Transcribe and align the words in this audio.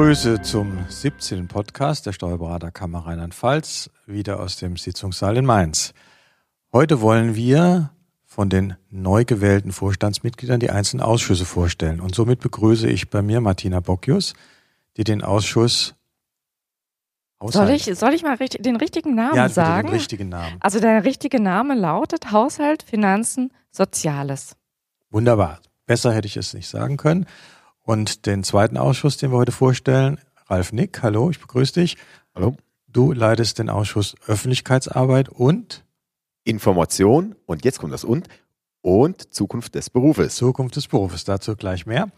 Grüße 0.00 0.40
zum 0.40 0.86
17. 0.88 1.46
Podcast 1.46 2.06
der 2.06 2.12
Steuerberaterkammer 2.12 3.00
Rheinland-Pfalz, 3.00 3.90
wieder 4.06 4.40
aus 4.40 4.56
dem 4.56 4.78
Sitzungssaal 4.78 5.36
in 5.36 5.44
Mainz. 5.44 5.92
Heute 6.72 7.02
wollen 7.02 7.34
wir 7.34 7.90
von 8.24 8.48
den 8.48 8.76
neu 8.88 9.26
gewählten 9.26 9.72
Vorstandsmitgliedern 9.72 10.58
die 10.58 10.70
einzelnen 10.70 11.02
Ausschüsse 11.02 11.44
vorstellen. 11.44 12.00
Und 12.00 12.14
somit 12.14 12.40
begrüße 12.40 12.88
ich 12.88 13.10
bei 13.10 13.20
mir 13.20 13.42
Martina 13.42 13.80
Bockius, 13.80 14.32
die 14.96 15.04
den 15.04 15.22
Ausschuss 15.22 15.94
Haushalt. 17.38 17.68
Soll 17.68 17.92
ich, 17.92 17.98
soll 17.98 18.14
ich 18.14 18.22
mal 18.22 18.36
richtig, 18.36 18.62
den 18.62 18.76
richtigen 18.76 19.14
Namen 19.14 19.36
ja, 19.36 19.50
sagen? 19.50 19.88
Den 19.88 19.96
richtigen 19.96 20.30
Namen. 20.30 20.56
Also 20.60 20.80
der 20.80 21.04
richtige 21.04 21.42
Name 21.42 21.74
lautet 21.74 22.32
Haushalt, 22.32 22.82
Finanzen, 22.82 23.52
Soziales. 23.70 24.56
Wunderbar. 25.10 25.60
Besser 25.84 26.14
hätte 26.14 26.26
ich 26.26 26.38
es 26.38 26.54
nicht 26.54 26.68
sagen 26.68 26.96
können. 26.96 27.26
Und 27.90 28.26
den 28.26 28.44
zweiten 28.44 28.76
Ausschuss, 28.76 29.16
den 29.16 29.32
wir 29.32 29.38
heute 29.38 29.50
vorstellen, 29.50 30.20
Ralf 30.46 30.70
Nick, 30.70 31.02
hallo, 31.02 31.28
ich 31.28 31.40
begrüße 31.40 31.72
dich. 31.72 31.96
Hallo. 32.36 32.54
Du 32.86 33.10
leitest 33.10 33.58
den 33.58 33.68
Ausschuss 33.68 34.14
Öffentlichkeitsarbeit 34.28 35.28
und 35.28 35.84
Information 36.44 37.34
und 37.46 37.64
jetzt 37.64 37.80
kommt 37.80 37.92
das 37.92 38.04
und 38.04 38.28
und 38.80 39.34
Zukunft 39.34 39.74
des 39.74 39.90
Berufes. 39.90 40.36
Zukunft 40.36 40.76
des 40.76 40.86
Berufes, 40.86 41.24
dazu 41.24 41.56
gleich 41.56 41.84
mehr. 41.84 42.12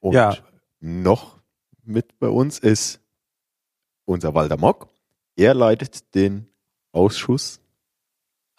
Und 0.00 0.12
ja. 0.12 0.36
noch 0.80 1.38
mit 1.82 2.18
bei 2.18 2.28
uns 2.28 2.58
ist 2.58 3.00
unser 4.04 4.34
Walter 4.34 4.58
Mock. 4.58 4.86
Er 5.34 5.54
leitet 5.54 6.14
den 6.14 6.46
Ausschuss 6.92 7.62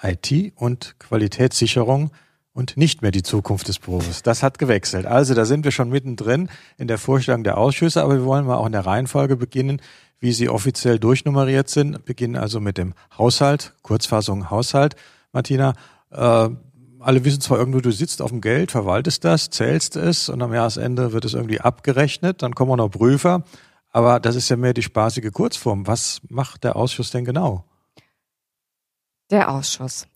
IT 0.02 0.54
und 0.56 0.96
Qualitätssicherung 0.98 2.10
und 2.58 2.76
nicht 2.76 3.04
mehr 3.04 3.12
die 3.12 3.22
Zukunft 3.22 3.68
des 3.68 3.78
Berufes. 3.78 4.24
Das 4.24 4.42
hat 4.42 4.58
gewechselt. 4.58 5.06
Also 5.06 5.36
da 5.36 5.46
sind 5.46 5.64
wir 5.64 5.70
schon 5.70 5.90
mittendrin 5.90 6.50
in 6.80 6.88
der 6.88 6.98
Vorstellung 6.98 7.44
der 7.44 7.56
Ausschüsse, 7.56 8.02
aber 8.02 8.16
wir 8.16 8.26
wollen 8.26 8.48
mal 8.48 8.56
auch 8.56 8.66
in 8.66 8.72
der 8.72 8.84
Reihenfolge 8.84 9.36
beginnen, 9.36 9.80
wie 10.20 10.32
sie 10.32 10.50
offiziell 10.50 10.98
durchnummeriert 10.98 11.70
sind. 11.70 12.04
Beginnen 12.04 12.36
also 12.36 12.60
mit 12.60 12.80
dem 12.80 12.96
Haushalt, 13.16 13.76
Kurzfassung 13.84 14.50
Haushalt. 14.50 14.96
Martina, 15.34 15.76
äh, 16.10 16.50
alle 17.00 17.24
wissen 17.26 17.42
zwar 17.42 17.60
irgendwo, 17.60 17.80
du 17.80 17.92
sitzt 17.92 18.24
auf 18.24 18.32
dem 18.32 18.42
Geld, 18.42 18.72
verwaltest 18.72 19.24
das, 19.24 19.52
zählst 19.52 19.96
es 19.96 20.28
und 20.28 20.42
am 20.42 20.52
Jahresende 20.52 21.14
wird 21.14 21.26
es 21.26 21.36
irgendwie 21.36 21.62
abgerechnet, 21.62 22.42
dann 22.42 22.56
kommen 22.56 22.72
auch 22.72 22.78
noch 22.78 22.90
Prüfer. 22.90 23.44
Aber 23.92 24.20
das 24.20 24.36
ist 24.36 24.50
ja 24.50 24.56
mehr 24.56 24.74
die 24.74 24.82
spaßige 24.82 25.32
Kurzform. 25.32 25.86
Was 25.86 26.22
macht 26.28 26.64
der 26.64 26.76
Ausschuss 26.76 27.12
denn 27.12 27.24
genau? 27.24 27.66
Der 29.30 29.52
Ausschuss. 29.52 30.08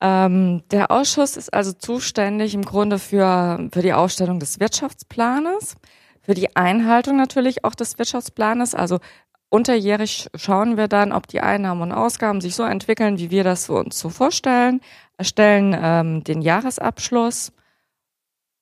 Ähm, 0.00 0.62
der 0.70 0.90
Ausschuss 0.90 1.36
ist 1.36 1.52
also 1.52 1.72
zuständig 1.72 2.54
im 2.54 2.64
Grunde 2.64 2.98
für, 2.98 3.68
für 3.72 3.82
die 3.82 3.92
Ausstellung 3.92 4.38
des 4.38 4.58
Wirtschaftsplanes, 4.58 5.76
für 6.22 6.34
die 6.34 6.56
Einhaltung 6.56 7.16
natürlich 7.16 7.64
auch 7.64 7.74
des 7.74 7.98
Wirtschaftsplanes. 7.98 8.74
Also 8.74 8.98
unterjährig 9.50 10.28
schauen 10.34 10.76
wir 10.76 10.88
dann, 10.88 11.12
ob 11.12 11.26
die 11.26 11.40
Einnahmen 11.40 11.82
und 11.82 11.92
Ausgaben 11.92 12.40
sich 12.40 12.54
so 12.54 12.62
entwickeln, 12.62 13.18
wie 13.18 13.30
wir 13.30 13.44
das 13.44 13.68
uns 13.68 13.98
so 13.98 14.08
vorstellen, 14.08 14.80
erstellen 15.18 15.76
ähm, 15.78 16.24
den 16.24 16.40
Jahresabschluss, 16.40 17.52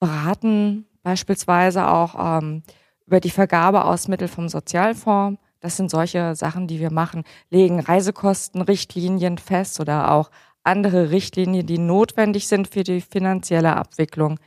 beraten 0.01 0.87
beispielsweise 1.03 1.89
auch 1.89 2.39
ähm, 2.39 2.63
über 3.07 3.21
die 3.21 3.31
Vergabe 3.31 3.85
aus 3.85 4.09
Mitteln 4.09 4.29
vom 4.29 4.49
Sozialfonds. 4.49 5.41
Das 5.61 5.77
sind 5.77 5.91
solche 5.91 6.35
Sachen, 6.37 6.67
die 6.67 6.79
wir 6.79 6.93
machen, 6.93 7.25
legen 7.51 7.81
Reisekostenrichtlinien 7.81 9.39
fest 9.39 9.81
oder 9.81 10.13
auch 10.13 10.31
andere 10.69 11.11
Richtlinien, 11.11 11.67
die 11.67 11.79
notwendig 11.79 12.47
sind 12.47 12.69
für 12.69 12.85
die 12.85 13.01
finanzielle 13.01 13.77
Abwicklung 13.77 14.39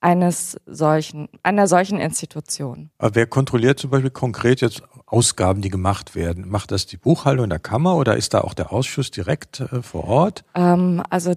eines 0.00 0.56
solchen, 0.66 1.28
einer 1.42 1.66
solchen 1.66 1.98
Institution. 2.00 2.90
Aber 2.98 3.14
wer 3.14 3.26
kontrolliert 3.26 3.78
zum 3.78 3.90
Beispiel 3.90 4.10
konkret 4.10 4.60
jetzt 4.60 4.82
Ausgaben, 5.06 5.60
die 5.60 5.68
gemacht 5.68 6.14
werden? 6.14 6.48
Macht 6.48 6.70
das 6.70 6.86
die 6.86 6.96
Buchhaltung 6.96 7.44
in 7.44 7.50
der 7.50 7.58
Kammer 7.58 7.96
oder 7.96 8.16
ist 8.16 8.34
da 8.34 8.40
auch 8.40 8.54
der 8.54 8.72
Ausschuss 8.72 9.10
direkt 9.10 9.60
äh, 9.60 9.82
vor 9.82 10.04
Ort? 10.04 10.44
Ähm, 10.54 11.02
also 11.10 11.34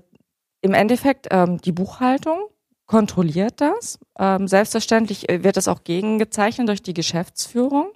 im 0.61 0.73
Endeffekt 0.73 1.27
ähm, 1.31 1.59
die 1.59 1.73
Buchhaltung 1.73 2.37
kontrolliert 2.85 3.59
das. 3.59 3.99
Ähm, 4.17 4.47
selbstverständlich 4.47 5.29
äh, 5.29 5.43
wird 5.43 5.57
das 5.57 5.67
auch 5.67 5.83
gegengezeichnet 5.83 6.69
durch 6.69 6.81
die 6.81 6.93
Geschäftsführung. 6.93 7.91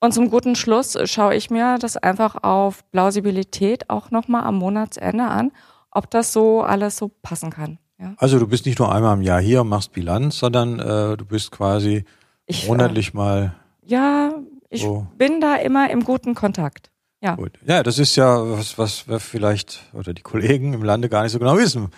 Und 0.00 0.12
zum 0.12 0.30
guten 0.30 0.56
Schluss 0.56 0.96
schaue 1.04 1.34
ich 1.34 1.50
mir 1.50 1.76
das 1.78 1.96
einfach 1.98 2.42
auf 2.42 2.90
Plausibilität 2.90 3.90
auch 3.90 4.10
nochmal 4.10 4.44
am 4.44 4.56
Monatsende 4.56 5.24
an, 5.24 5.52
ob 5.90 6.10
das 6.10 6.32
so 6.32 6.62
alles 6.62 6.96
so 6.96 7.10
passen 7.22 7.50
kann. 7.50 7.78
Ja. 7.98 8.14
Also 8.16 8.38
du 8.38 8.46
bist 8.46 8.64
nicht 8.64 8.78
nur 8.78 8.92
einmal 8.92 9.14
im 9.14 9.22
Jahr 9.22 9.40
hier 9.40 9.60
und 9.60 9.68
machst 9.68 9.92
Bilanz, 9.92 10.38
sondern 10.38 10.78
äh, 10.80 11.18
du 11.18 11.26
bist 11.26 11.50
quasi 11.50 12.04
ich, 12.46 12.66
monatlich 12.66 13.12
äh, 13.12 13.16
mal. 13.16 13.54
Ja, 13.84 14.32
ich 14.70 14.82
so. 14.82 15.06
bin 15.18 15.42
da 15.42 15.56
immer 15.56 15.90
im 15.90 16.02
guten 16.02 16.34
Kontakt. 16.34 16.90
Ja. 17.22 17.34
Gut. 17.34 17.58
Ja, 17.66 17.82
das 17.82 17.98
ist 17.98 18.16
ja 18.16 18.50
was, 18.56 18.78
was 18.78 19.06
wir 19.06 19.20
vielleicht 19.20 19.90
oder 19.92 20.14
die 20.14 20.22
Kollegen 20.22 20.72
im 20.72 20.82
Lande 20.82 21.10
gar 21.10 21.24
nicht 21.24 21.32
so 21.32 21.38
genau 21.38 21.58
wissen. 21.58 21.90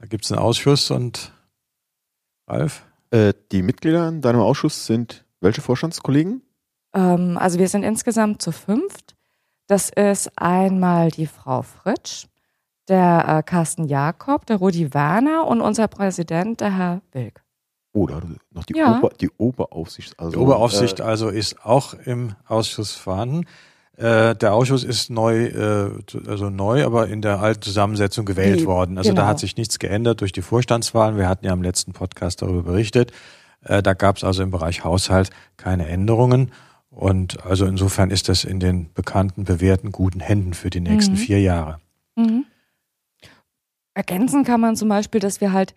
Da 0.00 0.06
gibt 0.06 0.24
es 0.24 0.32
einen 0.32 0.40
Ausschuss 0.40 0.90
und 0.90 1.32
Ralf? 2.48 2.84
Äh, 3.12 3.32
die 3.52 3.62
Mitglieder 3.62 4.08
in 4.08 4.20
deinem 4.20 4.40
Ausschuss 4.40 4.86
sind 4.86 5.24
welche 5.40 5.60
Vorstandskollegen? 5.60 6.42
Ähm, 6.94 7.36
also 7.38 7.58
wir 7.58 7.68
sind 7.68 7.82
insgesamt 7.82 8.40
zu 8.40 8.52
fünft. 8.52 9.14
Das 9.66 9.90
ist 9.90 10.30
einmal 10.36 11.10
die 11.10 11.26
Frau 11.26 11.62
Fritsch, 11.62 12.26
der 12.88 13.24
äh, 13.28 13.42
Carsten 13.42 13.84
Jakob, 13.84 14.46
der 14.46 14.56
Rudi 14.56 14.92
Werner 14.92 15.46
und 15.46 15.60
unser 15.60 15.88
Präsident, 15.88 16.60
der 16.60 16.76
Herr 16.76 17.00
Wilk. 17.12 17.42
Oh, 17.92 18.06
da 18.06 18.20
noch 18.50 18.64
die, 18.64 18.76
ja. 18.76 18.98
Ober, 18.98 19.10
die 19.20 19.30
Oberaufsicht. 19.38 20.18
Also, 20.18 20.32
die 20.32 20.36
Oberaufsicht 20.38 21.00
äh, 21.00 21.04
also 21.04 21.28
ist 21.28 21.64
auch 21.64 21.94
im 21.94 22.34
Ausschuss 22.46 22.92
vorhanden. 22.92 23.46
Äh, 23.96 24.34
der 24.34 24.52
Ausschuss 24.52 24.82
ist 24.82 25.10
neu, 25.10 25.44
äh, 25.46 25.90
also 26.26 26.50
neu, 26.50 26.84
aber 26.84 27.06
in 27.06 27.22
der 27.22 27.40
alten 27.40 27.62
Zusammensetzung 27.62 28.26
gewählt 28.26 28.60
die, 28.60 28.66
worden. 28.66 28.98
Also 28.98 29.10
genau. 29.10 29.22
da 29.22 29.28
hat 29.28 29.38
sich 29.38 29.56
nichts 29.56 29.78
geändert 29.78 30.20
durch 30.20 30.32
die 30.32 30.42
Vorstandswahlen. 30.42 31.16
Wir 31.16 31.28
hatten 31.28 31.46
ja 31.46 31.52
im 31.52 31.62
letzten 31.62 31.92
Podcast 31.92 32.42
darüber 32.42 32.64
berichtet. 32.64 33.12
Äh, 33.62 33.82
da 33.82 33.94
gab 33.94 34.16
es 34.16 34.24
also 34.24 34.42
im 34.42 34.50
Bereich 34.50 34.82
Haushalt 34.82 35.30
keine 35.56 35.86
Änderungen. 35.86 36.50
Und 36.94 37.44
also 37.44 37.66
insofern 37.66 38.10
ist 38.10 38.28
das 38.28 38.44
in 38.44 38.60
den 38.60 38.92
bekannten, 38.92 39.44
bewährten, 39.44 39.90
guten 39.90 40.20
Händen 40.20 40.54
für 40.54 40.70
die 40.70 40.80
nächsten 40.80 41.14
mhm. 41.14 41.18
vier 41.18 41.40
Jahre. 41.40 41.80
Mhm. 42.14 42.44
Ergänzen 43.94 44.44
kann 44.44 44.60
man 44.60 44.76
zum 44.76 44.88
Beispiel, 44.88 45.20
dass 45.20 45.40
wir 45.40 45.52
halt 45.52 45.74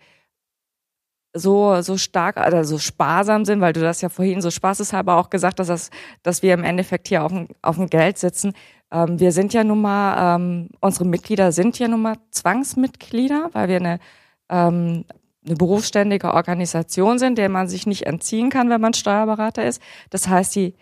so, 1.34 1.80
so 1.82 1.96
stark 1.96 2.36
oder 2.36 2.64
so 2.64 2.78
sparsam 2.78 3.44
sind, 3.44 3.60
weil 3.60 3.72
du 3.72 3.80
das 3.80 4.00
ja 4.00 4.08
vorhin 4.08 4.40
so 4.40 4.50
spaßeshalber 4.50 5.16
auch 5.16 5.30
gesagt 5.30 5.60
hast, 5.60 5.68
dass, 5.68 5.90
dass 6.22 6.42
wir 6.42 6.54
im 6.54 6.64
Endeffekt 6.64 7.08
hier 7.08 7.24
auf 7.24 7.32
dem, 7.32 7.48
auf 7.62 7.76
dem 7.76 7.88
Geld 7.88 8.18
sitzen. 8.18 8.52
Ähm, 8.90 9.18
wir 9.20 9.32
sind 9.32 9.52
ja 9.52 9.64
nun 9.64 9.80
mal, 9.80 10.36
ähm, 10.36 10.70
unsere 10.80 11.04
Mitglieder 11.04 11.52
sind 11.52 11.78
ja 11.78 11.88
nun 11.88 12.02
mal 12.02 12.16
Zwangsmitglieder, 12.30 13.50
weil 13.52 13.68
wir 13.68 13.76
eine, 13.76 13.98
ähm, 14.48 15.04
eine 15.44 15.56
berufsständige 15.56 16.32
Organisation 16.32 17.18
sind, 17.18 17.38
der 17.38 17.48
man 17.48 17.68
sich 17.68 17.86
nicht 17.86 18.06
entziehen 18.06 18.50
kann, 18.50 18.70
wenn 18.70 18.80
man 18.80 18.94
Steuerberater 18.94 19.64
ist. 19.64 19.82
Das 20.10 20.28
heißt, 20.28 20.54
die, 20.56 20.74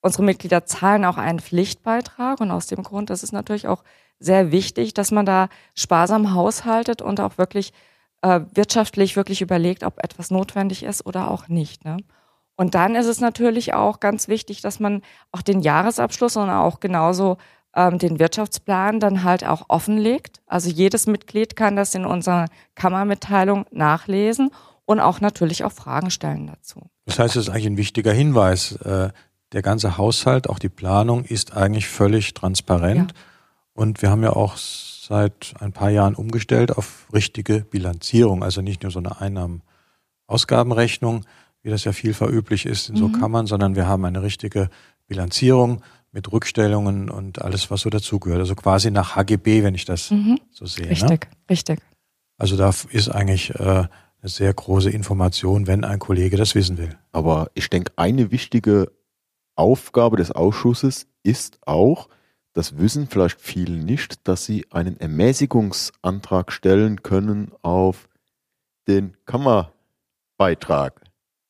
unsere 0.00 0.22
Mitglieder 0.22 0.64
zahlen 0.64 1.04
auch 1.04 1.16
einen 1.16 1.40
Pflichtbeitrag 1.40 2.40
und 2.40 2.50
aus 2.50 2.66
dem 2.66 2.82
Grund, 2.82 3.10
ist 3.22 3.32
natürlich 3.32 3.68
auch 3.68 3.84
sehr 4.18 4.52
wichtig, 4.52 4.94
dass 4.94 5.10
man 5.10 5.26
da 5.26 5.48
sparsam 5.74 6.34
haushaltet 6.34 7.02
und 7.02 7.20
auch 7.20 7.38
wirklich 7.38 7.72
äh, 8.22 8.40
wirtschaftlich 8.54 9.16
wirklich 9.16 9.40
überlegt, 9.40 9.82
ob 9.82 10.02
etwas 10.02 10.30
notwendig 10.30 10.82
ist 10.82 11.06
oder 11.06 11.30
auch 11.30 11.48
nicht. 11.48 11.84
Ne? 11.84 11.98
Und 12.56 12.74
dann 12.74 12.94
ist 12.94 13.06
es 13.06 13.20
natürlich 13.20 13.72
auch 13.72 14.00
ganz 14.00 14.28
wichtig, 14.28 14.60
dass 14.60 14.80
man 14.80 15.00
auch 15.32 15.42
den 15.42 15.60
Jahresabschluss 15.60 16.36
und 16.36 16.50
auch 16.50 16.80
genauso 16.80 17.38
ähm, 17.74 17.98
den 17.98 18.18
Wirtschaftsplan 18.18 19.00
dann 19.00 19.24
halt 19.24 19.44
auch 19.44 19.64
offenlegt. 19.68 20.42
Also 20.46 20.68
jedes 20.68 21.06
Mitglied 21.06 21.56
kann 21.56 21.76
das 21.76 21.94
in 21.94 22.04
unserer 22.04 22.46
Kammermitteilung 22.74 23.64
nachlesen 23.70 24.50
und 24.84 25.00
auch 25.00 25.20
natürlich 25.20 25.64
auch 25.64 25.72
Fragen 25.72 26.10
stellen 26.10 26.48
dazu. 26.48 26.82
Das 27.06 27.18
heißt, 27.18 27.36
es 27.36 27.46
ist 27.46 27.48
eigentlich 27.48 27.66
ein 27.66 27.76
wichtiger 27.76 28.12
Hinweis. 28.12 28.78
Der 29.52 29.62
ganze 29.62 29.98
Haushalt, 29.98 30.48
auch 30.48 30.58
die 30.58 30.68
Planung 30.68 31.24
ist 31.24 31.56
eigentlich 31.56 31.88
völlig 31.88 32.34
transparent. 32.34 33.12
Ja. 33.12 33.18
Und 33.72 34.02
wir 34.02 34.10
haben 34.10 34.22
ja 34.22 34.34
auch 34.34 34.56
seit 34.56 35.54
ein 35.58 35.72
paar 35.72 35.90
Jahren 35.90 36.14
umgestellt 36.14 36.76
auf 36.76 37.08
richtige 37.12 37.60
Bilanzierung, 37.60 38.44
also 38.44 38.60
nicht 38.60 38.82
nur 38.82 38.92
so 38.92 39.00
eine 39.00 39.20
Einnahmen-Ausgabenrechnung, 39.20 41.24
wie 41.62 41.70
das 41.70 41.84
ja 41.84 41.92
vielfach 41.92 42.28
üblich 42.28 42.66
ist 42.66 42.88
in 42.88 42.96
so 42.96 43.08
mhm. 43.08 43.20
Kammern, 43.20 43.46
sondern 43.46 43.74
wir 43.74 43.88
haben 43.88 44.04
eine 44.04 44.22
richtige 44.22 44.70
Bilanzierung 45.08 45.82
mit 46.12 46.30
Rückstellungen 46.30 47.10
und 47.10 47.42
alles, 47.42 47.70
was 47.70 47.82
so 47.82 47.90
dazugehört. 47.90 48.40
Also 48.40 48.54
quasi 48.54 48.90
nach 48.90 49.16
HGB, 49.16 49.62
wenn 49.62 49.74
ich 49.74 49.84
das 49.84 50.10
mhm. 50.10 50.38
so 50.50 50.66
sehe. 50.66 50.84
Ne? 50.84 50.90
Richtig, 50.92 51.10
ne? 51.10 51.18
richtig. 51.48 51.80
Also 52.38 52.56
da 52.56 52.70
ist 52.90 53.08
eigentlich 53.08 53.54
äh, 53.56 53.64
eine 53.64 53.88
sehr 54.22 54.52
große 54.52 54.90
Information, 54.90 55.66
wenn 55.66 55.84
ein 55.84 55.98
Kollege 55.98 56.36
das 56.36 56.54
wissen 56.54 56.78
will. 56.78 56.96
Aber 57.12 57.50
ich 57.54 57.68
denke, 57.68 57.92
eine 57.96 58.30
wichtige 58.30 58.90
Aufgabe 59.60 60.16
des 60.16 60.32
Ausschusses 60.32 61.06
ist 61.22 61.58
auch, 61.66 62.08
das 62.54 62.78
wissen 62.78 63.06
vielleicht 63.06 63.40
viele 63.40 63.76
nicht, 63.76 64.26
dass 64.26 64.44
sie 64.44 64.66
einen 64.70 64.98
Ermäßigungsantrag 64.98 66.50
stellen 66.50 67.02
können 67.02 67.52
auf 67.62 68.08
den 68.88 69.16
Kammerbeitrag. 69.26 71.02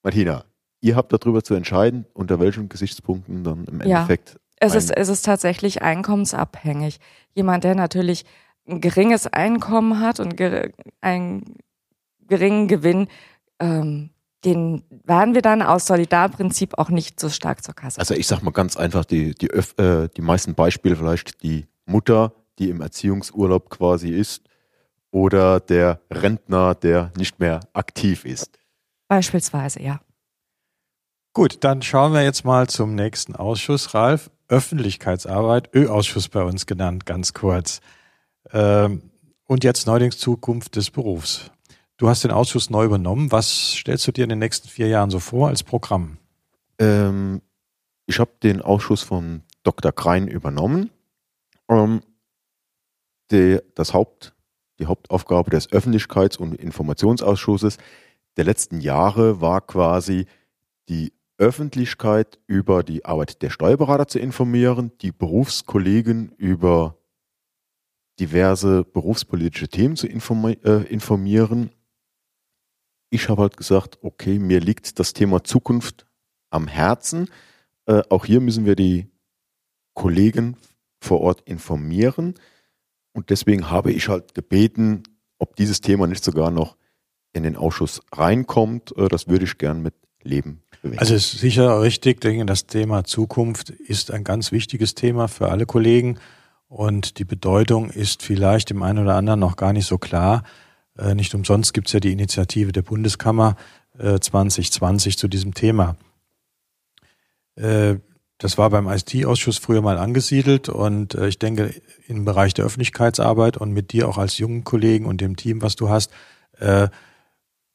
Martina. 0.02 0.44
ihr 0.82 0.96
habt 0.96 1.12
darüber 1.12 1.44
zu 1.44 1.52
entscheiden, 1.54 2.06
unter 2.14 2.40
welchen 2.40 2.68
Gesichtspunkten 2.70 3.44
dann 3.44 3.64
im 3.66 3.80
Ja. 3.82 3.96
Endeffekt. 3.98 4.38
Es 4.56 4.72
ein- 4.72 4.78
ist, 4.78 4.90
es 4.96 5.08
ist 5.10 5.22
tatsächlich 5.26 5.82
einkommensabhängig. 5.82 6.98
Jemand, 7.34 7.64
der 7.64 7.74
natürlich 7.74 8.24
ein 8.66 8.80
geringes 8.80 9.26
Einkommen 9.26 10.00
hat 10.00 10.20
und 10.20 10.40
einen 11.02 11.56
geringen 12.26 12.66
Gewinn, 12.66 13.08
ähm, 13.58 14.08
den 14.44 14.82
werden 15.04 15.34
wir 15.34 15.42
dann 15.42 15.62
aus 15.62 15.86
Solidarprinzip 15.86 16.78
auch 16.78 16.88
nicht 16.88 17.20
so 17.20 17.28
stark 17.28 17.62
zur 17.62 17.74
Kasse. 17.74 17.98
Also 18.00 18.14
ich 18.14 18.26
sag 18.26 18.42
mal 18.42 18.52
ganz 18.52 18.76
einfach, 18.76 19.04
die, 19.04 19.34
die, 19.34 19.50
öf- 19.50 19.78
äh, 19.80 20.08
die 20.16 20.22
meisten 20.22 20.54
Beispiele 20.54 20.96
vielleicht 20.96 21.42
die 21.42 21.66
Mutter, 21.86 22.32
die 22.58 22.70
im 22.70 22.80
Erziehungsurlaub 22.80 23.70
quasi 23.70 24.10
ist, 24.10 24.42
oder 25.10 25.60
der 25.60 26.00
Rentner, 26.10 26.74
der 26.74 27.12
nicht 27.16 27.40
mehr 27.40 27.60
aktiv 27.72 28.24
ist. 28.24 28.58
Beispielsweise, 29.08 29.82
ja. 29.82 30.00
Gut, 31.32 31.64
dann 31.64 31.82
schauen 31.82 32.12
wir 32.12 32.22
jetzt 32.22 32.44
mal 32.44 32.68
zum 32.68 32.94
nächsten 32.94 33.36
Ausschuss, 33.36 33.94
Ralf. 33.94 34.30
Öffentlichkeitsarbeit, 34.48 35.72
Ö-Ausschuss 35.74 36.28
bei 36.28 36.42
uns 36.42 36.66
genannt, 36.66 37.06
ganz 37.06 37.34
kurz. 37.34 37.80
Ähm, 38.52 39.10
und 39.46 39.62
jetzt 39.62 39.86
neuerdings 39.86 40.18
Zukunft 40.18 40.74
des 40.74 40.90
Berufs. 40.90 41.52
Du 42.00 42.08
hast 42.08 42.24
den 42.24 42.30
Ausschuss 42.30 42.70
neu 42.70 42.86
übernommen. 42.86 43.30
Was 43.30 43.72
stellst 43.72 44.06
du 44.06 44.12
dir 44.12 44.24
in 44.24 44.30
den 44.30 44.38
nächsten 44.38 44.66
vier 44.68 44.88
Jahren 44.88 45.10
so 45.10 45.18
vor 45.18 45.48
als 45.48 45.62
Programm? 45.62 46.16
Ähm, 46.78 47.42
ich 48.06 48.18
habe 48.18 48.30
den 48.42 48.62
Ausschuss 48.62 49.02
von 49.02 49.42
Dr. 49.64 49.92
Krein 49.92 50.26
übernommen. 50.26 50.88
Ähm, 51.68 52.00
die, 53.30 53.58
das 53.74 53.92
Haupt, 53.92 54.34
die 54.78 54.86
Hauptaufgabe 54.86 55.50
des 55.50 55.68
Öffentlichkeits- 55.72 56.38
und 56.38 56.54
Informationsausschusses 56.54 57.76
der 58.38 58.44
letzten 58.44 58.80
Jahre 58.80 59.42
war 59.42 59.60
quasi 59.60 60.24
die 60.88 61.12
Öffentlichkeit 61.36 62.38
über 62.46 62.82
die 62.82 63.04
Arbeit 63.04 63.42
der 63.42 63.50
Steuerberater 63.50 64.08
zu 64.08 64.18
informieren, 64.18 64.90
die 65.02 65.12
Berufskollegen 65.12 66.32
über 66.38 66.96
diverse 68.18 68.84
berufspolitische 68.84 69.68
Themen 69.68 69.96
zu 69.96 70.06
äh, 70.06 70.82
informieren. 70.84 71.72
Ich 73.10 73.28
habe 73.28 73.42
halt 73.42 73.56
gesagt, 73.56 73.98
okay, 74.02 74.38
mir 74.38 74.60
liegt 74.60 74.98
das 74.98 75.12
Thema 75.12 75.42
Zukunft 75.44 76.06
am 76.50 76.68
Herzen. 76.68 77.28
Äh, 77.86 78.02
auch 78.08 78.24
hier 78.24 78.40
müssen 78.40 78.64
wir 78.64 78.76
die 78.76 79.08
Kollegen 79.94 80.56
vor 81.00 81.20
Ort 81.20 81.42
informieren. 81.42 82.34
Und 83.12 83.30
deswegen 83.30 83.70
habe 83.70 83.92
ich 83.92 84.08
halt 84.08 84.34
gebeten, 84.34 85.02
ob 85.38 85.56
dieses 85.56 85.80
Thema 85.80 86.06
nicht 86.06 86.22
sogar 86.22 86.50
noch 86.50 86.76
in 87.32 87.42
den 87.42 87.56
Ausschuss 87.56 88.00
reinkommt. 88.12 88.96
Äh, 88.96 89.08
das 89.08 89.28
würde 89.28 89.44
ich 89.44 89.58
gern 89.58 89.82
mit 89.82 89.94
Leben 90.22 90.62
bewegen. 90.82 90.98
Also 90.98 91.14
es 91.14 91.32
ist 91.34 91.40
sicher 91.40 91.80
richtig, 91.80 92.16
ich 92.16 92.20
denke, 92.20 92.46
das 92.46 92.66
Thema 92.66 93.04
Zukunft 93.04 93.70
ist 93.70 94.10
ein 94.10 94.24
ganz 94.24 94.52
wichtiges 94.52 94.94
Thema 94.94 95.28
für 95.28 95.48
alle 95.48 95.66
Kollegen 95.66 96.18
und 96.68 97.18
die 97.18 97.24
Bedeutung 97.24 97.90
ist 97.90 98.22
vielleicht 98.22 98.70
dem 98.70 98.82
einen 98.82 99.00
oder 99.00 99.16
anderen 99.16 99.40
noch 99.40 99.56
gar 99.56 99.72
nicht 99.72 99.86
so 99.86 99.98
klar. 99.98 100.44
Äh, 101.00 101.14
Nicht 101.14 101.34
umsonst 101.34 101.72
gibt 101.74 101.86
es 101.88 101.92
ja 101.92 102.00
die 102.00 102.12
Initiative 102.12 102.72
der 102.72 102.82
Bundeskammer 102.82 103.56
äh, 103.98 104.18
2020 104.20 105.18
zu 105.18 105.28
diesem 105.28 105.54
Thema. 105.54 105.96
Äh, 107.56 107.96
Das 108.38 108.56
war 108.56 108.70
beim 108.70 108.88
ICT-Ausschuss 108.88 109.58
früher 109.58 109.82
mal 109.82 109.98
angesiedelt 109.98 110.70
und 110.70 111.14
äh, 111.14 111.28
ich 111.28 111.38
denke, 111.38 111.74
im 112.08 112.24
Bereich 112.24 112.54
der 112.54 112.64
Öffentlichkeitsarbeit 112.64 113.58
und 113.58 113.72
mit 113.72 113.92
dir 113.92 114.08
auch 114.08 114.16
als 114.16 114.38
jungen 114.38 114.64
Kollegen 114.64 115.04
und 115.04 115.20
dem 115.20 115.36
Team, 115.36 115.60
was 115.60 115.76
du 115.76 115.90
hast, 115.90 116.10
äh, 116.58 116.88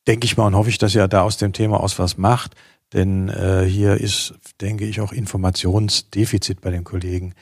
denke 0.07 0.25
ich 0.25 0.38
mal 0.38 0.48
und 0.48 0.56
hoffe 0.56 0.69
ich, 0.69 0.80
dass 0.80 0.95
ihr 0.95 1.07
da 1.07 1.21
aus 1.21 1.38
dem 1.38 1.54
Thema 1.54 1.80
aus 1.80 2.00
was 2.00 2.18
macht. 2.18 2.56
Denn 2.94 3.30
äh, 3.30 3.66
hier 3.66 3.98
ist, 3.98 4.33
denke 4.60 4.86
ich, 4.86 5.01
auch 5.01 5.12
Informationsdefizit 5.12 6.62
bei 6.62 6.71
den 6.71 6.83
Kollegen. 6.83 7.33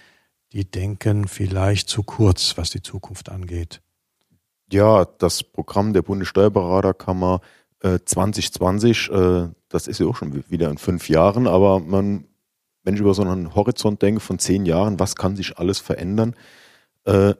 Die 0.52 0.66
denken 0.66 1.28
vielleicht 1.28 1.90
zu 1.90 2.04
kurz, 2.04 2.58
was 2.58 2.72
die 2.72 2.82
Zukunft 2.82 3.30
angeht. 3.30 3.82
Ja, 4.74 5.06
das 5.06 5.44
Programm 5.44 5.94
der 5.94 6.02
Bundessteuerberaterkammer 6.02 7.42
äh, 7.82 8.00
2020, 8.04 9.12
äh, 9.12 9.50
das 9.70 9.86
ist 9.86 10.00
ja 10.00 10.08
auch 10.08 10.16
schon 10.16 10.50
wieder 10.50 10.72
in 10.72 10.80
fünf 10.80 11.10
Jahren, 11.10 11.46
aber 11.46 11.80
man, 11.80 12.26
wenn 12.82 12.96
ich 12.96 13.00
über 13.00 13.14
so 13.14 13.22
einen 13.22 13.54
Horizont 13.54 14.02
denke 14.02 14.20
von 14.20 14.40
zehn 14.40 14.66
Jahren, 14.66 15.00
was 15.00 15.16
kann 15.16 15.36
sich 15.36 15.60
alles 15.60 15.78
verändern, 15.78 16.36
äh, 17.04 17.36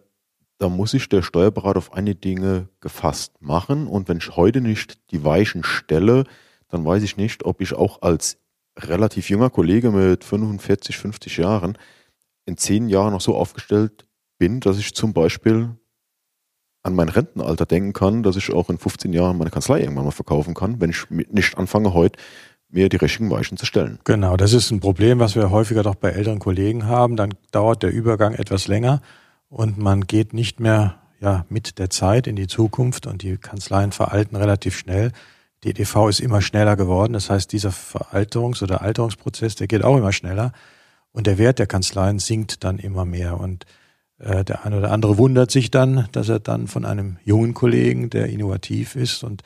da 0.60 0.70
muss 0.70 0.92
sich 0.92 1.10
der 1.10 1.24
Steuerberater 1.24 1.80
auf 1.80 1.94
einige 1.94 2.18
Dinge 2.18 2.70
gefasst 2.82 3.42
machen 3.42 3.88
und 3.88 4.08
wenn 4.10 4.18
ich 4.18 4.36
heute 4.36 4.62
nicht 4.62 5.00
die 5.10 5.24
Weichen 5.24 5.64
stelle, 5.64 6.26
dann 6.70 6.86
weiß 6.86 7.02
ich 7.02 7.18
nicht, 7.18 7.46
ob 7.46 7.62
ich 7.62 7.74
auch 7.74 8.04
als 8.04 8.38
relativ 8.78 9.32
junger 9.32 9.50
Kollege 9.50 9.90
mit 9.90 10.24
45, 10.24 11.00
50 11.00 11.38
Jahren 11.38 11.80
in 12.46 12.58
zehn 12.58 12.90
Jahren 12.90 13.12
noch 13.12 13.22
so 13.22 13.36
aufgestellt 13.36 14.06
bin, 14.38 14.60
dass 14.60 14.78
ich 14.78 14.94
zum 14.94 15.14
Beispiel 15.14 15.76
an 16.84 16.96
mein 16.96 17.10
Rentenalter 17.10 17.66
denken 17.66 17.94
kann, 17.94 18.24
dass 18.24 18.36
ich 18.36 18.52
auch 18.52 18.70
in 18.70 18.78
15 18.78 19.14
Jahren 19.14 19.38
meine 19.38 19.50
Kanzlei 19.50 19.80
irgendwann 19.80 20.06
mal 20.06 20.12
verkaufen 20.12 20.54
kann, 20.54 20.82
wenn 20.82 20.90
ich 20.90 21.10
nicht 21.10 21.58
anfange, 21.58 21.94
heute 21.94 22.20
mir 22.70 22.90
die 22.90 22.98
richtigen 22.98 23.30
Weichen 23.30 23.58
zu 23.58 23.66
stellen. 23.66 24.00
Genau, 24.04 24.36
das 24.36 24.54
ist 24.54 24.72
ein 24.72 24.80
Problem, 24.80 25.20
was 25.20 25.36
wir 25.36 25.52
häufiger 25.52 25.84
doch 25.84 25.96
bei 25.96 26.10
älteren 26.10 26.40
Kollegen 26.40 26.86
haben. 26.88 27.16
Dann 27.16 27.36
dauert 27.52 27.84
der 27.84 27.92
Übergang 27.92 28.34
etwas 28.34 28.68
länger 28.68 29.02
und 29.48 29.78
man 29.78 30.08
geht 30.08 30.34
nicht 30.34 30.60
mehr 30.60 30.96
ja, 31.22 31.46
mit 31.50 31.80
der 31.80 31.90
Zeit 31.90 32.28
in 32.28 32.36
die 32.36 32.48
Zukunft 32.48 33.08
und 33.08 33.22
die 33.22 33.38
Kanzleien 33.38 33.92
veralten 33.92 34.36
relativ 34.36 34.78
schnell. 34.78 35.12
Die 35.64 35.70
EDV 35.70 36.10
ist 36.10 36.20
immer 36.20 36.42
schneller 36.42 36.76
geworden. 36.76 37.14
Das 37.14 37.30
heißt, 37.30 37.52
dieser 37.54 37.70
Veralterungs- 37.70 38.62
oder 38.62 38.82
Alterungsprozess, 38.82 39.56
der 39.56 39.68
geht 39.68 39.84
auch 39.84 39.96
immer 39.96 40.12
schneller. 40.12 40.52
Und 41.14 41.28
der 41.28 41.38
Wert 41.38 41.60
der 41.60 41.68
Kanzleien 41.68 42.20
sinkt 42.20 42.64
dann 42.66 42.80
immer 42.80 43.06
mehr. 43.06 43.40
Und 43.40 43.66
äh, 44.24 44.44
der 44.44 44.66
eine 44.66 44.78
oder 44.78 44.92
andere 44.92 45.18
wundert 45.18 45.52
sich 45.52 45.72
dann, 45.72 46.08
dass 46.12 46.30
er 46.30 46.40
dann 46.40 46.68
von 46.68 46.86
einem 46.86 47.18
jungen 47.24 47.54
Kollegen, 47.54 48.10
der 48.10 48.28
innovativ 48.28 48.96
ist 48.96 49.24
und 49.24 49.44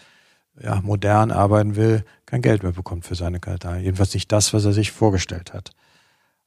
ja, 0.62 0.82
modern 0.82 1.32
arbeiten 1.32 1.76
will, 1.76 2.04
kein 2.26 2.42
Geld 2.42 2.64
mehr 2.64 2.72
bekommt 2.72 3.06
für 3.06 3.16
seine 3.16 3.40
Kanzlei. 3.40 3.82
Jedenfalls 3.82 4.14
nicht 4.14 4.32
das, 4.32 4.54
was 4.54 4.66
er 4.66 4.74
sich 4.74 4.92
vorgestellt 4.92 5.54
hat. 5.54 5.72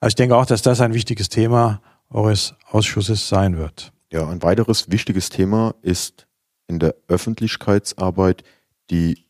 Also 0.00 0.12
ich 0.12 0.16
denke 0.16 0.36
auch, 0.36 0.46
dass 0.46 0.62
das 0.62 0.80
ein 0.80 0.94
wichtiges 0.94 1.28
Thema 1.28 1.80
eures 2.08 2.54
Ausschusses 2.70 3.28
sein 3.28 3.56
wird. 3.56 3.92
Ja, 4.12 4.28
ein 4.28 4.42
weiteres 4.42 4.90
wichtiges 4.90 5.28
Thema 5.28 5.74
ist 5.82 6.26
in 6.66 6.78
der 6.78 6.94
Öffentlichkeitsarbeit 7.06 8.42
die 8.90 9.26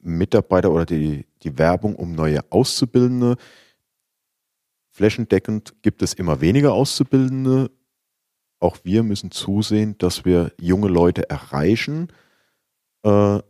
Mitarbeiter 0.00 0.70
oder 0.70 0.86
die, 0.86 1.26
die 1.42 1.58
Werbung 1.58 1.96
um 1.96 2.12
neue 2.12 2.40
Auszubildende. 2.50 3.36
Flächendeckend 4.90 5.74
gibt 5.82 6.02
es 6.02 6.14
immer 6.14 6.40
weniger 6.40 6.72
Auszubildende. 6.72 7.70
Auch 8.60 8.78
wir 8.82 9.02
müssen 9.02 9.30
zusehen, 9.30 9.96
dass 9.98 10.24
wir 10.24 10.52
junge 10.60 10.88
Leute 10.88 11.28
erreichen. 11.30 12.08
Äh, 13.02 13.40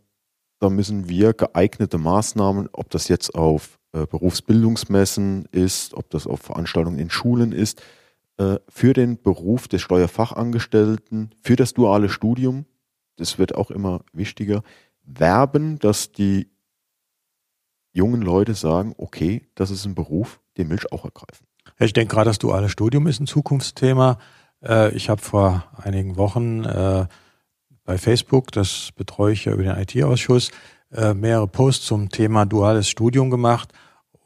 da 0.60 0.70
müssen 0.70 1.08
wir 1.08 1.34
geeignete 1.34 1.98
Maßnahmen, 1.98 2.68
ob 2.72 2.90
das 2.90 3.08
jetzt 3.08 3.34
auf 3.34 3.78
äh, 3.92 4.06
Berufsbildungsmessen 4.06 5.46
ist, 5.50 5.94
ob 5.94 6.10
das 6.10 6.26
auf 6.26 6.40
Veranstaltungen 6.40 6.98
in 6.98 7.10
Schulen 7.10 7.52
ist, 7.52 7.82
äh, 8.38 8.56
für 8.68 8.92
den 8.92 9.20
Beruf 9.22 9.68
des 9.68 9.82
Steuerfachangestellten, 9.82 11.34
für 11.42 11.56
das 11.56 11.74
duale 11.74 12.08
Studium, 12.08 12.66
das 13.16 13.38
wird 13.38 13.54
auch 13.54 13.70
immer 13.70 14.04
wichtiger, 14.12 14.62
werben, 15.02 15.78
dass 15.78 16.12
die 16.12 16.48
jungen 17.92 18.22
Leute 18.22 18.54
sagen, 18.54 18.94
okay, 18.98 19.48
das 19.54 19.70
ist 19.70 19.84
ein 19.86 19.94
Beruf, 19.94 20.40
den 20.56 20.70
will 20.70 20.78
ich 20.78 20.92
auch 20.92 21.04
ergreifen. 21.04 21.46
Ich 21.78 21.92
denke 21.92 22.14
gerade, 22.14 22.30
das 22.30 22.38
duale 22.38 22.68
Studium 22.68 23.06
ist 23.06 23.20
ein 23.20 23.26
Zukunftsthema. 23.26 24.18
Äh, 24.62 24.94
ich 24.94 25.08
habe 25.08 25.20
vor 25.20 25.64
einigen 25.76 26.16
Wochen 26.16 26.64
äh, 26.64 27.06
bei 27.84 27.98
Facebook, 27.98 28.52
das 28.52 28.90
betreue 28.96 29.32
ich 29.32 29.46
ja 29.46 29.52
über 29.52 29.62
den 29.62 29.76
IT-Ausschuss, 29.76 30.50
äh, 30.92 31.14
mehrere 31.14 31.48
Posts 31.48 31.86
zum 31.86 32.08
Thema 32.08 32.44
duales 32.46 32.88
Studium 32.88 33.30
gemacht 33.30 33.72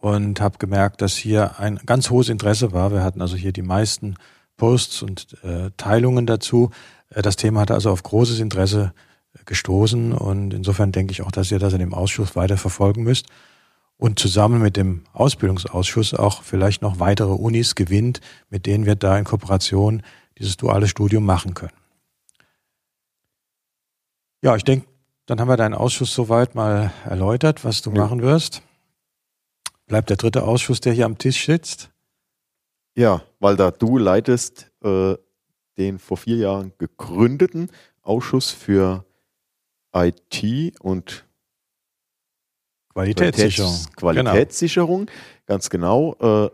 und 0.00 0.40
habe 0.40 0.58
gemerkt, 0.58 1.00
dass 1.00 1.16
hier 1.16 1.58
ein 1.60 1.80
ganz 1.86 2.10
hohes 2.10 2.28
Interesse 2.28 2.72
war. 2.72 2.92
Wir 2.92 3.04
hatten 3.04 3.20
also 3.22 3.36
hier 3.36 3.52
die 3.52 3.62
meisten 3.62 4.16
Posts 4.56 5.02
und 5.02 5.38
äh, 5.44 5.70
Teilungen 5.76 6.26
dazu. 6.26 6.70
Äh, 7.10 7.22
das 7.22 7.36
Thema 7.36 7.60
hatte 7.60 7.74
also 7.74 7.90
auf 7.90 8.02
großes 8.02 8.40
Interesse 8.40 8.92
äh, 9.34 9.44
gestoßen 9.44 10.12
und 10.12 10.54
insofern 10.54 10.92
denke 10.92 11.12
ich 11.12 11.22
auch, 11.22 11.30
dass 11.30 11.50
ihr 11.50 11.58
das 11.58 11.72
in 11.72 11.78
dem 11.78 11.94
Ausschuss 11.94 12.36
weiter 12.36 12.56
verfolgen 12.56 13.04
müsst 13.04 13.26
und 13.96 14.18
zusammen 14.18 14.60
mit 14.60 14.76
dem 14.76 15.04
Ausbildungsausschuss 15.12 16.14
auch 16.14 16.42
vielleicht 16.42 16.82
noch 16.82 16.98
weitere 16.98 17.32
Unis 17.32 17.76
gewinnt, 17.76 18.20
mit 18.50 18.66
denen 18.66 18.86
wir 18.86 18.96
da 18.96 19.16
in 19.16 19.24
Kooperation 19.24 20.02
dieses 20.42 20.56
duale 20.56 20.88
Studium 20.88 21.24
machen 21.24 21.54
können. 21.54 21.72
Ja, 24.42 24.56
ich 24.56 24.64
denke, 24.64 24.86
dann 25.26 25.40
haben 25.40 25.48
wir 25.48 25.56
deinen 25.56 25.74
Ausschuss 25.74 26.12
soweit 26.12 26.54
mal 26.56 26.92
erläutert, 27.04 27.64
was 27.64 27.80
du 27.80 27.90
Ja. 27.92 28.02
machen 28.02 28.22
wirst. 28.22 28.60
Bleibt 29.86 30.10
der 30.10 30.16
dritte 30.16 30.42
Ausschuss, 30.42 30.80
der 30.80 30.92
hier 30.92 31.06
am 31.06 31.16
Tisch 31.16 31.46
sitzt. 31.46 31.90
Ja, 32.96 33.22
weil 33.38 33.56
da 33.56 33.70
du 33.70 33.98
leitest 33.98 34.70
äh, 34.82 35.14
den 35.78 35.98
vor 35.98 36.16
vier 36.16 36.36
Jahren 36.36 36.72
gegründeten 36.76 37.70
Ausschuss 38.02 38.50
für 38.50 39.04
IT 39.94 40.74
und 40.80 41.24
Qualitätssicherung. 42.92 43.72
Qualitäts 43.96 43.96
Qualitätssicherung, 43.96 45.06
genau. 45.06 45.18
ganz 45.46 45.70
genau. 45.70 46.14
Äh, 46.20 46.50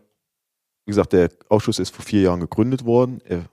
wie 0.85 0.91
gesagt, 0.91 1.13
der 1.13 1.31
Ausschuss 1.49 1.79
ist 1.79 1.95
vor 1.95 2.05
vier 2.05 2.23
Jahren 2.23 2.41
gegründet 2.41 2.85
worden. 2.85 3.21
Er 3.25 3.45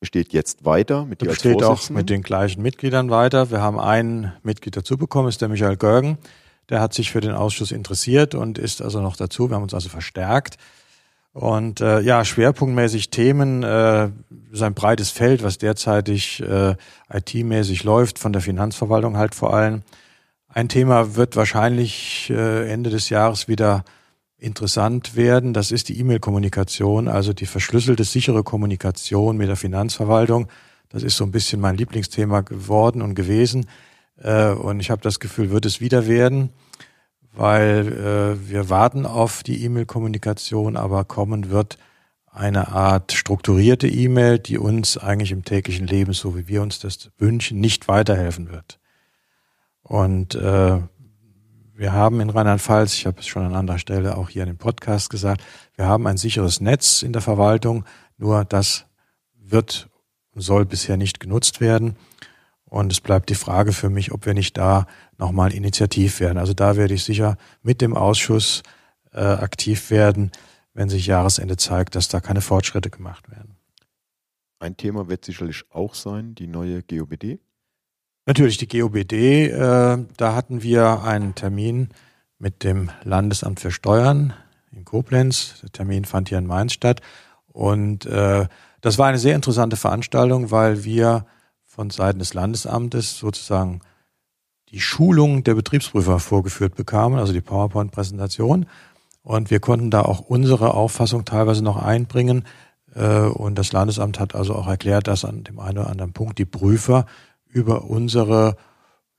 besteht 0.00 0.32
jetzt 0.32 0.64
weiter 0.64 1.04
mit 1.04 1.20
dir 1.20 1.26
besteht 1.26 1.62
auch 1.62 1.90
mit 1.90 2.08
den 2.08 2.22
gleichen 2.22 2.62
Mitgliedern 2.62 3.10
weiter. 3.10 3.50
Wir 3.50 3.60
haben 3.60 3.78
einen 3.78 4.32
Mitglied 4.42 4.76
dazu 4.76 4.96
bekommen, 4.96 5.28
ist 5.28 5.42
der 5.42 5.48
Michael 5.48 5.76
Görgen. 5.76 6.18
Der 6.70 6.80
hat 6.80 6.94
sich 6.94 7.10
für 7.10 7.20
den 7.20 7.32
Ausschuss 7.32 7.70
interessiert 7.70 8.34
und 8.34 8.58
ist 8.58 8.80
also 8.80 9.00
noch 9.00 9.16
dazu. 9.16 9.50
Wir 9.50 9.56
haben 9.56 9.62
uns 9.62 9.74
also 9.74 9.88
verstärkt. 9.88 10.56
Und 11.32 11.80
äh, 11.80 12.00
ja, 12.00 12.24
schwerpunktmäßig 12.24 13.10
Themen, 13.10 13.62
äh, 13.62 14.08
ist 14.50 14.62
ein 14.62 14.74
breites 14.74 15.10
Feld, 15.10 15.44
was 15.44 15.58
derzeitig 15.58 16.40
äh, 16.40 16.74
IT-mäßig 17.12 17.84
läuft, 17.84 18.18
von 18.18 18.32
der 18.32 18.42
Finanzverwaltung 18.42 19.16
halt 19.16 19.34
vor 19.34 19.54
allem. 19.54 19.82
Ein 20.48 20.68
Thema 20.68 21.14
wird 21.14 21.36
wahrscheinlich 21.36 22.30
äh, 22.30 22.72
Ende 22.72 22.90
des 22.90 23.10
Jahres 23.10 23.46
wieder 23.46 23.84
interessant 24.40 25.16
werden. 25.16 25.52
Das 25.52 25.70
ist 25.70 25.88
die 25.88 25.98
E-Mail-Kommunikation, 26.00 27.08
also 27.08 27.32
die 27.32 27.46
verschlüsselte, 27.46 28.04
sichere 28.04 28.42
Kommunikation 28.42 29.36
mit 29.36 29.48
der 29.48 29.56
Finanzverwaltung. 29.56 30.48
Das 30.88 31.02
ist 31.02 31.16
so 31.16 31.24
ein 31.24 31.30
bisschen 31.30 31.60
mein 31.60 31.76
Lieblingsthema 31.76 32.40
geworden 32.40 33.02
und 33.02 33.14
gewesen. 33.14 33.66
Äh, 34.22 34.50
und 34.50 34.80
ich 34.80 34.90
habe 34.90 35.02
das 35.02 35.20
Gefühl, 35.20 35.50
wird 35.50 35.66
es 35.66 35.80
wieder 35.80 36.06
werden, 36.06 36.50
weil 37.32 37.86
äh, 37.88 38.48
wir 38.50 38.70
warten 38.70 39.06
auf 39.06 39.42
die 39.42 39.64
E-Mail-Kommunikation, 39.64 40.76
aber 40.76 41.04
kommen 41.04 41.50
wird 41.50 41.78
eine 42.32 42.68
Art 42.68 43.12
strukturierte 43.12 43.88
E-Mail, 43.88 44.38
die 44.38 44.58
uns 44.58 44.96
eigentlich 44.96 45.32
im 45.32 45.44
täglichen 45.44 45.86
Leben, 45.86 46.12
so 46.12 46.36
wie 46.36 46.48
wir 46.48 46.62
uns 46.62 46.78
das 46.78 47.10
wünschen, 47.18 47.60
nicht 47.60 47.88
weiterhelfen 47.88 48.50
wird. 48.50 48.78
Und 49.82 50.36
äh, 50.36 50.78
wir 51.80 51.94
haben 51.94 52.20
in 52.20 52.28
Rheinland-Pfalz, 52.28 52.92
ich 52.92 53.06
habe 53.06 53.20
es 53.20 53.26
schon 53.26 53.42
an 53.42 53.54
anderer 53.54 53.78
Stelle 53.78 54.18
auch 54.18 54.28
hier 54.28 54.42
in 54.42 54.48
dem 54.48 54.58
Podcast 54.58 55.08
gesagt, 55.08 55.42
wir 55.76 55.86
haben 55.86 56.06
ein 56.06 56.18
sicheres 56.18 56.60
Netz 56.60 57.00
in 57.00 57.14
der 57.14 57.22
Verwaltung, 57.22 57.86
nur 58.18 58.44
das 58.44 58.84
wird 59.34 59.88
und 60.32 60.42
soll 60.42 60.66
bisher 60.66 60.98
nicht 60.98 61.20
genutzt 61.20 61.62
werden. 61.62 61.96
Und 62.66 62.92
es 62.92 63.00
bleibt 63.00 63.30
die 63.30 63.34
Frage 63.34 63.72
für 63.72 63.88
mich, 63.88 64.12
ob 64.12 64.26
wir 64.26 64.34
nicht 64.34 64.58
da 64.58 64.86
nochmal 65.16 65.54
initiativ 65.54 66.20
werden. 66.20 66.36
Also 66.36 66.52
da 66.52 66.76
werde 66.76 66.92
ich 66.92 67.02
sicher 67.02 67.38
mit 67.62 67.80
dem 67.80 67.96
Ausschuss 67.96 68.62
äh, 69.12 69.22
aktiv 69.22 69.90
werden, 69.90 70.32
wenn 70.74 70.90
sich 70.90 71.06
Jahresende 71.06 71.56
zeigt, 71.56 71.94
dass 71.94 72.08
da 72.08 72.20
keine 72.20 72.42
Fortschritte 72.42 72.90
gemacht 72.90 73.30
werden. 73.30 73.56
Ein 74.58 74.76
Thema 74.76 75.08
wird 75.08 75.24
sicherlich 75.24 75.64
auch 75.70 75.94
sein, 75.94 76.34
die 76.34 76.46
neue 76.46 76.82
GOBD. 76.82 77.40
Natürlich 78.30 78.58
die 78.58 78.68
GOBD. 78.68 79.46
Äh, 79.48 79.98
da 80.16 80.34
hatten 80.36 80.62
wir 80.62 81.02
einen 81.02 81.34
Termin 81.34 81.88
mit 82.38 82.62
dem 82.62 82.88
Landesamt 83.02 83.58
für 83.58 83.72
Steuern 83.72 84.34
in 84.70 84.84
Koblenz. 84.84 85.56
Der 85.64 85.72
Termin 85.72 86.04
fand 86.04 86.28
hier 86.28 86.38
in 86.38 86.46
Mainz 86.46 86.72
statt. 86.72 87.00
Und 87.48 88.06
äh, 88.06 88.46
das 88.82 88.98
war 88.98 89.08
eine 89.08 89.18
sehr 89.18 89.34
interessante 89.34 89.74
Veranstaltung, 89.74 90.52
weil 90.52 90.84
wir 90.84 91.26
von 91.66 91.90
Seiten 91.90 92.20
des 92.20 92.32
Landesamtes 92.32 93.18
sozusagen 93.18 93.80
die 94.68 94.80
Schulung 94.80 95.42
der 95.42 95.56
Betriebsprüfer 95.56 96.20
vorgeführt 96.20 96.76
bekamen, 96.76 97.18
also 97.18 97.32
die 97.32 97.40
PowerPoint-Präsentation. 97.40 98.66
Und 99.24 99.50
wir 99.50 99.58
konnten 99.58 99.90
da 99.90 100.02
auch 100.02 100.20
unsere 100.20 100.74
Auffassung 100.74 101.24
teilweise 101.24 101.64
noch 101.64 101.82
einbringen. 101.82 102.44
Äh, 102.94 103.22
und 103.22 103.56
das 103.56 103.72
Landesamt 103.72 104.20
hat 104.20 104.36
also 104.36 104.54
auch 104.54 104.68
erklärt, 104.68 105.08
dass 105.08 105.24
an 105.24 105.42
dem 105.42 105.58
einen 105.58 105.78
oder 105.78 105.90
anderen 105.90 106.12
Punkt 106.12 106.38
die 106.38 106.44
Prüfer 106.44 107.06
über 107.52 107.84
unsere 107.84 108.56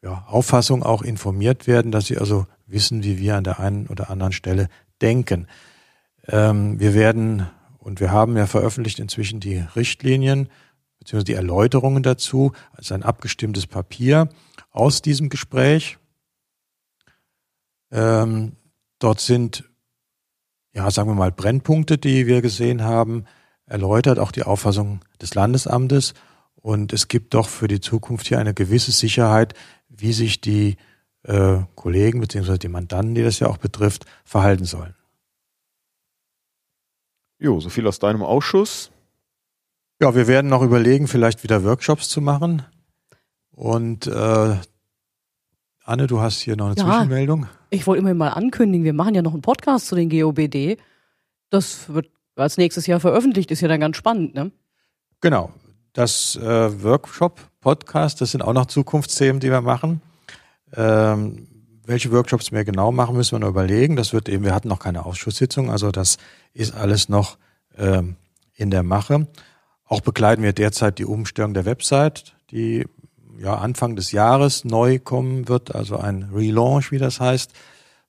ja, 0.01 0.25
Auffassung 0.27 0.83
auch 0.83 1.01
informiert 1.01 1.67
werden, 1.67 1.91
dass 1.91 2.07
sie 2.07 2.17
also 2.17 2.47
wissen, 2.65 3.03
wie 3.03 3.19
wir 3.19 3.35
an 3.35 3.43
der 3.43 3.59
einen 3.59 3.87
oder 3.87 4.09
anderen 4.09 4.33
Stelle 4.33 4.67
denken. 5.01 5.47
Ähm, 6.27 6.79
wir 6.79 6.93
werden 6.93 7.47
und 7.77 7.99
wir 7.99 8.11
haben 8.11 8.37
ja 8.37 8.47
veröffentlicht 8.47 8.99
inzwischen 8.99 9.39
die 9.39 9.57
Richtlinien 9.75 10.49
beziehungsweise 11.01 11.25
die 11.25 11.33
Erläuterungen 11.33 12.03
dazu, 12.03 12.51
also 12.73 12.93
ein 12.93 13.01
abgestimmtes 13.01 13.65
Papier 13.65 14.29
aus 14.69 15.01
diesem 15.01 15.29
Gespräch. 15.29 15.97
Ähm, 17.91 18.55
dort 18.99 19.19
sind, 19.19 19.63
ja, 20.73 20.89
sagen 20.91 21.09
wir 21.09 21.15
mal, 21.15 21.31
Brennpunkte, 21.31 21.97
die 21.97 22.27
wir 22.27 22.43
gesehen 22.43 22.83
haben, 22.83 23.25
erläutert, 23.65 24.19
auch 24.19 24.31
die 24.31 24.43
Auffassung 24.43 25.01
des 25.19 25.33
Landesamtes 25.33 26.13
und 26.61 26.93
es 26.93 27.07
gibt 27.07 27.33
doch 27.33 27.49
für 27.49 27.67
die 27.67 27.81
Zukunft 27.81 28.27
hier 28.27 28.39
eine 28.39 28.53
gewisse 28.53 28.91
Sicherheit, 28.91 29.53
wie 29.89 30.13
sich 30.13 30.41
die 30.41 30.77
äh, 31.23 31.59
Kollegen 31.75 32.21
bzw. 32.21 32.57
die 32.57 32.67
Mandanten, 32.67 33.15
die 33.15 33.23
das 33.23 33.39
ja 33.39 33.47
auch 33.47 33.57
betrifft, 33.57 34.05
verhalten 34.23 34.65
sollen. 34.65 34.95
Jo, 37.39 37.59
so 37.59 37.69
viel 37.69 37.87
aus 37.87 37.97
deinem 37.97 38.21
Ausschuss. 38.21 38.91
Ja, 39.99 40.13
wir 40.15 40.27
werden 40.27 40.49
noch 40.49 40.61
überlegen, 40.61 41.07
vielleicht 41.07 41.43
wieder 41.43 41.63
Workshops 41.63 42.09
zu 42.09 42.21
machen. 42.21 42.63
Und 43.51 44.07
äh, 44.07 44.55
Anne, 45.83 46.07
du 46.07 46.21
hast 46.21 46.39
hier 46.39 46.55
noch 46.55 46.67
eine 46.67 46.75
ja, 46.75 46.85
Zwischenmeldung. 46.85 47.47
Ich 47.71 47.87
wollte 47.87 48.01
immer 48.01 48.13
mal 48.13 48.29
ankündigen, 48.29 48.85
wir 48.85 48.93
machen 48.93 49.15
ja 49.15 49.21
noch 49.23 49.33
einen 49.33 49.41
Podcast 49.41 49.87
zu 49.87 49.95
den 49.95 50.09
GOBD. 50.09 50.77
Das 51.49 51.89
wird 51.89 52.09
als 52.35 52.57
nächstes 52.57 52.85
Jahr 52.85 52.99
veröffentlicht, 52.99 53.49
ist 53.51 53.61
ja 53.61 53.67
dann 53.67 53.79
ganz 53.79 53.97
spannend, 53.97 54.35
ne? 54.35 54.51
Genau 55.21 55.51
das 55.93 56.35
äh, 56.35 56.83
Workshop-Podcast, 56.83 58.21
das 58.21 58.31
sind 58.31 58.41
auch 58.41 58.53
noch 58.53 58.65
Zukunftsthemen, 58.67 59.39
die 59.39 59.49
wir 59.49 59.61
machen. 59.61 60.01
Ähm, 60.73 61.47
welche 61.85 62.11
Workshops 62.11 62.51
wir 62.51 62.63
genau 62.63 62.91
machen, 62.91 63.15
müssen 63.17 63.33
wir 63.33 63.39
noch 63.39 63.49
überlegen. 63.49 63.95
Das 63.95 64.13
wird 64.13 64.29
eben, 64.29 64.45
wir 64.45 64.53
hatten 64.53 64.69
noch 64.69 64.79
keine 64.79 65.05
Ausschusssitzung, 65.05 65.69
also 65.69 65.91
das 65.91 66.17
ist 66.53 66.73
alles 66.73 67.09
noch 67.09 67.37
ähm, 67.77 68.15
in 68.53 68.71
der 68.71 68.83
Mache. 68.83 69.27
Auch 69.85 70.01
begleiten 70.01 70.43
wir 70.43 70.53
derzeit 70.53 70.99
die 70.99 71.05
Umstellung 71.05 71.53
der 71.53 71.65
Website, 71.65 72.35
die 72.51 72.85
ja 73.37 73.55
Anfang 73.55 73.95
des 73.95 74.11
Jahres 74.11 74.63
neu 74.63 74.99
kommen 74.99 75.47
wird, 75.47 75.75
also 75.75 75.97
ein 75.97 76.29
Relaunch, 76.33 76.91
wie 76.91 76.97
das 76.97 77.19
heißt. 77.19 77.51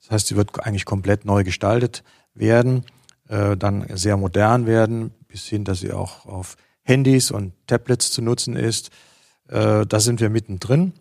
Das 0.00 0.10
heißt, 0.10 0.26
sie 0.28 0.36
wird 0.36 0.64
eigentlich 0.64 0.84
komplett 0.84 1.24
neu 1.24 1.42
gestaltet 1.42 2.04
werden, 2.34 2.84
äh, 3.28 3.56
dann 3.56 3.86
sehr 3.96 4.16
modern 4.16 4.66
werden, 4.66 5.12
bis 5.26 5.46
hin, 5.46 5.64
dass 5.64 5.80
sie 5.80 5.92
auch 5.92 6.26
auf 6.26 6.56
Handys 6.82 7.30
und 7.30 7.52
Tablets 7.66 8.10
zu 8.10 8.22
nutzen 8.22 8.56
ist. 8.56 8.90
Äh, 9.48 9.86
da 9.86 10.00
sind 10.00 10.20
wir 10.20 10.30
mittendrin. 10.30 10.92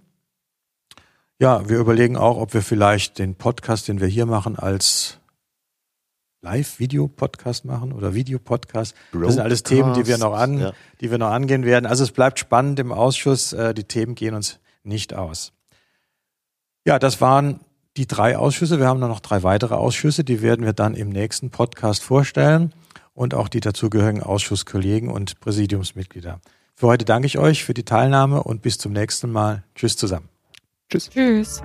Ja, 1.40 1.68
wir 1.68 1.80
überlegen 1.80 2.18
auch, 2.18 2.38
ob 2.38 2.54
wir 2.54 2.62
vielleicht 2.62 3.18
den 3.18 3.36
Podcast, 3.36 3.88
den 3.88 4.00
wir 4.00 4.08
hier 4.08 4.26
machen, 4.26 4.58
als 4.58 5.18
Live-Video-Podcast 6.42 7.66
machen 7.66 7.94
oder 7.94 8.14
Videopodcast. 8.14 8.96
Das 9.12 9.34
sind 9.34 9.42
alles 9.42 9.64
Themen, 9.64 9.94
die 9.94 10.08
wir 10.08 10.18
noch 10.18 10.34
an, 10.34 10.60
ja. 10.60 10.74
die 11.00 11.12
wir 11.12 11.18
noch 11.18 11.30
angehen 11.30 11.66
werden. 11.66 11.86
Also 11.86 12.04
es 12.04 12.12
bleibt 12.12 12.40
spannend 12.40 12.80
im 12.80 12.92
Ausschuss. 12.92 13.54
Äh, 13.54 13.74
die 13.74 13.84
Themen 13.84 14.16
gehen 14.16 14.34
uns 14.34 14.60
nicht 14.84 15.14
aus. 15.14 15.54
Ja, 16.86 16.98
das 16.98 17.22
waren 17.22 17.60
die 17.98 18.08
drei 18.08 18.38
Ausschüsse. 18.38 18.80
Wir 18.80 18.88
haben 18.88 19.00
noch 19.00 19.20
drei 19.20 19.44
weitere 19.44 19.76
Ausschüsse. 19.76 20.24
Die 20.24 20.42
werden 20.42 20.66
wir 20.66 20.74
dann 20.74 20.96
im 20.96 21.10
nächsten 21.10 21.52
Podcast 21.52 22.02
vorstellen 22.04 22.74
und 23.22 23.36
auch 23.36 23.50
die 23.50 23.60
dazugehörigen 23.60 24.24
Ausschusskollegen 24.24 25.10
und 25.12 25.40
Präsidiumsmitglieder. 25.42 26.42
Für 26.74 26.88
heute 26.88 27.06
danke 27.06 27.28
ich 27.28 27.38
euch 27.38 27.64
für 27.64 27.76
die 27.76 27.86
Teilnahme 27.86 28.42
und 28.42 28.64
bis 28.64 28.80
zum 28.80 28.94
nächsten 28.94 29.32
Mal. 29.32 29.64
Tschüss 29.76 29.96
zusammen. 29.96 30.28
Tschüss. 30.90 31.12
Tschüss. 31.12 31.62